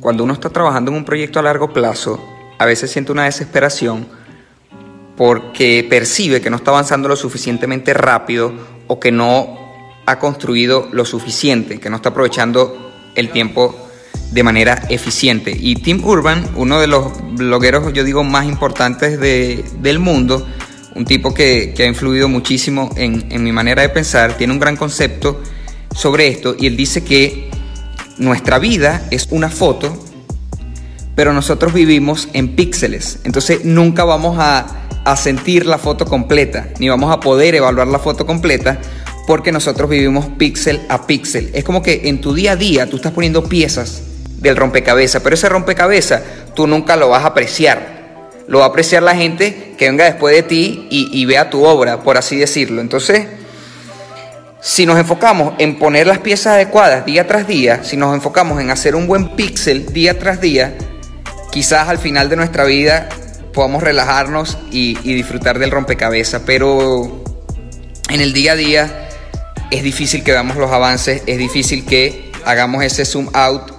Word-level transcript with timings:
cuando 0.00 0.24
uno 0.24 0.32
está 0.32 0.50
trabajando 0.50 0.90
en 0.90 0.98
un 0.98 1.04
proyecto 1.04 1.38
a 1.38 1.42
largo 1.42 1.72
plazo, 1.72 2.22
a 2.58 2.66
veces 2.66 2.90
siente 2.90 3.12
una 3.12 3.24
desesperación 3.24 4.06
porque 5.16 5.86
percibe 5.88 6.40
que 6.40 6.50
no 6.50 6.56
está 6.56 6.70
avanzando 6.70 7.08
lo 7.08 7.16
suficientemente 7.16 7.94
rápido 7.94 8.52
o 8.86 8.98
que 8.98 9.12
no 9.12 9.58
ha 10.06 10.18
construido 10.18 10.88
lo 10.92 11.04
suficiente, 11.04 11.80
que 11.80 11.88
no 11.88 11.96
está 11.96 12.10
aprovechando 12.10 12.92
el 13.14 13.30
tiempo 13.30 13.74
de 14.32 14.42
manera 14.42 14.82
eficiente. 14.88 15.56
Y 15.58 15.76
Tim 15.76 16.04
Urban, 16.04 16.44
uno 16.56 16.80
de 16.80 16.88
los 16.88 17.12
blogueros, 17.34 17.92
yo 17.92 18.04
digo, 18.04 18.24
más 18.24 18.46
importantes 18.46 19.18
del 19.20 19.98
mundo, 20.00 20.46
un 20.94 21.04
tipo 21.04 21.32
que, 21.32 21.74
ha 21.78 21.84
influido 21.84 22.28
muchísimo 22.28 22.90
en, 22.96 23.26
en 23.30 23.42
mi 23.42 23.52
manera 23.52 23.82
de 23.82 23.88
pensar, 23.88 24.36
tiene 24.36 24.52
un 24.52 24.58
gran 24.58 24.76
concepto 24.76 25.40
sobre 25.94 26.28
esto 26.28 26.56
y 26.58 26.66
él 26.66 26.76
dice 26.76 27.04
que 27.04 27.50
nuestra 28.18 28.58
vida 28.58 29.06
es 29.10 29.28
una 29.30 29.50
foto, 29.50 29.96
pero 31.14 31.32
nosotros 31.32 31.72
vivimos 31.72 32.28
en 32.32 32.54
píxeles. 32.56 33.20
Entonces 33.24 33.64
nunca 33.64 34.04
vamos 34.04 34.36
a, 34.38 34.80
sentir 35.16 35.66
la 35.66 35.76
foto 35.76 36.06
completa, 36.06 36.68
ni 36.78 36.88
vamos 36.88 37.12
a 37.12 37.20
poder 37.20 37.54
evaluar 37.54 37.86
la 37.88 37.98
foto 37.98 38.24
completa, 38.24 38.78
porque 39.26 39.52
nosotros 39.52 39.90
vivimos 39.90 40.26
píxel 40.38 40.80
a 40.88 41.06
píxel. 41.06 41.50
Es 41.52 41.62
como 41.62 41.82
que 41.82 42.08
en 42.08 42.22
tu 42.22 42.32
día 42.32 42.52
a 42.52 42.56
día 42.56 42.86
tú 42.88 42.96
estás 42.96 43.12
poniendo 43.12 43.44
piezas 43.44 44.02
del 44.38 44.56
rompecabezas, 44.56 45.22
pero 45.22 45.34
ese 45.34 45.50
rompecabezas 45.50 46.22
tú 46.54 46.66
nunca 46.66 46.96
lo 46.96 47.10
vas 47.10 47.22
a 47.24 47.28
apreciar. 47.28 48.32
Lo 48.48 48.60
va 48.60 48.66
a 48.66 48.68
apreciar 48.68 49.02
la 49.02 49.14
gente 49.14 49.74
que 49.76 49.86
venga 49.90 50.04
después 50.04 50.34
de 50.34 50.42
ti 50.42 50.86
y, 50.90 51.10
y 51.12 51.26
vea 51.26 51.50
tu 51.50 51.64
obra, 51.64 52.02
por 52.02 52.16
así 52.16 52.36
decirlo. 52.36 52.80
Entonces, 52.80 53.26
si 54.64 54.86
nos 54.86 54.98
enfocamos 54.98 55.52
en 55.58 55.78
poner 55.78 56.06
las 56.06 56.20
piezas 56.20 56.54
adecuadas 56.54 57.04
día 57.04 57.26
tras 57.26 57.46
día, 57.46 57.84
si 57.84 57.98
nos 57.98 58.14
enfocamos 58.14 58.58
en 58.62 58.70
hacer 58.70 58.96
un 58.96 59.06
buen 59.06 59.36
píxel 59.36 59.92
día 59.92 60.18
tras 60.18 60.40
día, 60.40 60.74
quizás 61.52 61.90
al 61.90 61.98
final 61.98 62.30
de 62.30 62.36
nuestra 62.36 62.64
vida 62.64 63.10
podamos 63.52 63.82
relajarnos 63.82 64.56
y, 64.70 64.94
disfrutar 65.02 65.58
del 65.58 65.70
rompecabezas, 65.70 66.44
pero 66.46 67.22
en 68.08 68.22
el 68.22 68.32
día 68.32 68.52
a 68.52 68.56
día 68.56 69.08
es 69.70 69.82
difícil 69.82 70.24
que 70.24 70.32
veamos 70.32 70.56
los 70.56 70.72
avances, 70.72 71.22
es 71.26 71.36
difícil 71.36 71.84
que 71.84 72.32
hagamos 72.46 72.82
ese 72.82 73.04
zoom 73.04 73.28
out 73.34 73.70